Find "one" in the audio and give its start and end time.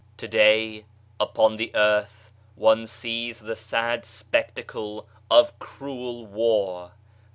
2.55-2.87